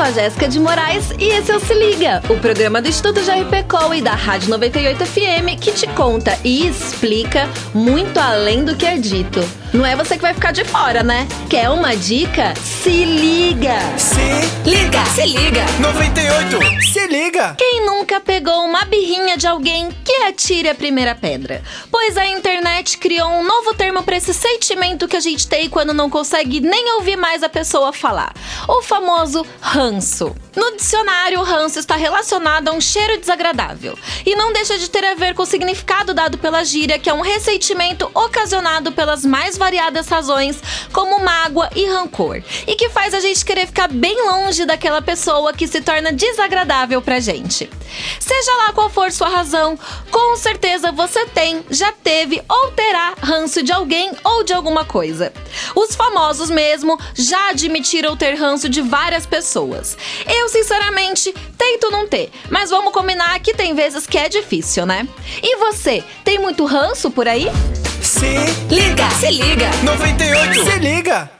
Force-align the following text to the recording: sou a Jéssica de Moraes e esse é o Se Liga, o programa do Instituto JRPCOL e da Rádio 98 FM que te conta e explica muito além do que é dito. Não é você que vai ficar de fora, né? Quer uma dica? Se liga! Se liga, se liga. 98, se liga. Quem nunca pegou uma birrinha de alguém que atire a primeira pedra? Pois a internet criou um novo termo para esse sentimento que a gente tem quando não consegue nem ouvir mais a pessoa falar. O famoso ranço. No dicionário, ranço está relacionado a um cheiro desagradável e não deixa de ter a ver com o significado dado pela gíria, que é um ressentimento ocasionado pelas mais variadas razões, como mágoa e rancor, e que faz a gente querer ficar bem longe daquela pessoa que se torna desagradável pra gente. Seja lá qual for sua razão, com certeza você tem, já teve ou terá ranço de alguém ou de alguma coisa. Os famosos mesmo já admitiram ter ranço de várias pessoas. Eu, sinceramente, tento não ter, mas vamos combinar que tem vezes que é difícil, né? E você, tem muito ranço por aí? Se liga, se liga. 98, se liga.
sou 0.00 0.06
a 0.06 0.12
Jéssica 0.12 0.48
de 0.48 0.58
Moraes 0.58 1.10
e 1.18 1.24
esse 1.24 1.52
é 1.52 1.56
o 1.56 1.60
Se 1.60 1.74
Liga, 1.74 2.22
o 2.30 2.36
programa 2.38 2.80
do 2.80 2.88
Instituto 2.88 3.20
JRPCOL 3.20 3.94
e 3.94 4.00
da 4.00 4.14
Rádio 4.14 4.48
98 4.48 5.04
FM 5.04 5.60
que 5.60 5.72
te 5.72 5.86
conta 5.88 6.38
e 6.42 6.66
explica 6.66 7.46
muito 7.74 8.18
além 8.18 8.64
do 8.64 8.74
que 8.74 8.86
é 8.86 8.96
dito. 8.96 9.46
Não 9.74 9.84
é 9.84 9.94
você 9.94 10.16
que 10.16 10.22
vai 10.22 10.32
ficar 10.32 10.52
de 10.52 10.64
fora, 10.64 11.02
né? 11.02 11.28
Quer 11.50 11.68
uma 11.68 11.94
dica? 11.94 12.54
Se 12.56 13.04
liga! 13.04 13.76
Se 13.98 14.18
liga, 14.64 15.04
se 15.04 15.26
liga. 15.26 15.66
98, 15.78 16.82
se 16.82 17.06
liga. 17.06 17.09
Quem 17.58 17.84
nunca 17.84 18.20
pegou 18.20 18.64
uma 18.64 18.84
birrinha 18.84 19.36
de 19.36 19.44
alguém 19.44 19.90
que 20.04 20.12
atire 20.22 20.68
a 20.68 20.74
primeira 20.76 21.12
pedra? 21.12 21.60
Pois 21.90 22.16
a 22.16 22.24
internet 22.24 22.98
criou 22.98 23.28
um 23.28 23.42
novo 23.42 23.74
termo 23.74 24.04
para 24.04 24.16
esse 24.16 24.32
sentimento 24.32 25.08
que 25.08 25.16
a 25.16 25.20
gente 25.20 25.48
tem 25.48 25.68
quando 25.68 25.92
não 25.92 26.08
consegue 26.08 26.60
nem 26.60 26.94
ouvir 26.94 27.16
mais 27.16 27.42
a 27.42 27.48
pessoa 27.48 27.92
falar. 27.92 28.32
O 28.68 28.80
famoso 28.80 29.44
ranço. 29.60 30.32
No 30.54 30.76
dicionário, 30.76 31.42
ranço 31.42 31.80
está 31.80 31.96
relacionado 31.96 32.68
a 32.68 32.72
um 32.72 32.80
cheiro 32.80 33.18
desagradável 33.18 33.98
e 34.24 34.36
não 34.36 34.52
deixa 34.52 34.78
de 34.78 34.88
ter 34.88 35.04
a 35.04 35.14
ver 35.14 35.34
com 35.34 35.42
o 35.42 35.46
significado 35.46 36.14
dado 36.14 36.38
pela 36.38 36.64
gíria, 36.64 36.98
que 36.98 37.10
é 37.10 37.14
um 37.14 37.22
ressentimento 37.22 38.08
ocasionado 38.14 38.92
pelas 38.92 39.24
mais 39.24 39.58
variadas 39.58 40.08
razões, 40.08 40.60
como 40.92 41.24
mágoa 41.24 41.70
e 41.74 41.86
rancor, 41.86 42.42
e 42.66 42.74
que 42.76 42.88
faz 42.88 43.14
a 43.14 43.20
gente 43.20 43.44
querer 43.44 43.66
ficar 43.66 43.88
bem 43.88 44.16
longe 44.26 44.64
daquela 44.64 45.02
pessoa 45.02 45.52
que 45.52 45.66
se 45.66 45.80
torna 45.80 46.12
desagradável 46.12 46.99
pra 47.00 47.20
gente. 47.20 47.68
Seja 48.18 48.52
lá 48.56 48.72
qual 48.72 48.90
for 48.90 49.10
sua 49.12 49.28
razão, 49.28 49.78
com 50.10 50.36
certeza 50.36 50.92
você 50.92 51.26
tem, 51.26 51.64
já 51.70 51.92
teve 51.92 52.42
ou 52.48 52.70
terá 52.72 53.14
ranço 53.20 53.62
de 53.62 53.72
alguém 53.72 54.12
ou 54.24 54.44
de 54.44 54.52
alguma 54.52 54.84
coisa. 54.84 55.32
Os 55.74 55.94
famosos 55.94 56.50
mesmo 56.50 56.98
já 57.14 57.50
admitiram 57.50 58.16
ter 58.16 58.34
ranço 58.34 58.68
de 58.68 58.80
várias 58.80 59.26
pessoas. 59.26 59.96
Eu, 60.26 60.48
sinceramente, 60.48 61.34
tento 61.56 61.90
não 61.90 62.06
ter, 62.06 62.30
mas 62.50 62.70
vamos 62.70 62.92
combinar 62.92 63.38
que 63.40 63.54
tem 63.54 63.74
vezes 63.74 64.06
que 64.06 64.18
é 64.18 64.28
difícil, 64.28 64.86
né? 64.86 65.06
E 65.42 65.56
você, 65.56 66.04
tem 66.24 66.38
muito 66.38 66.64
ranço 66.64 67.10
por 67.10 67.26
aí? 67.26 67.46
Se 68.02 68.36
liga, 68.74 69.08
se 69.10 69.30
liga. 69.30 69.70
98, 69.84 70.64
se 70.64 70.78
liga. 70.78 71.39